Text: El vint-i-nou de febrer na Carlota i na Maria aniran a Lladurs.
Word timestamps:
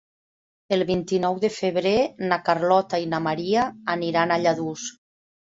El 0.77 0.83
vint-i-nou 0.89 1.37
de 1.43 1.51
febrer 1.57 1.93
na 2.31 2.39
Carlota 2.49 3.01
i 3.05 3.07
na 3.13 3.21
Maria 3.29 3.69
aniran 3.97 4.35
a 4.39 4.43
Lladurs. 4.47 4.89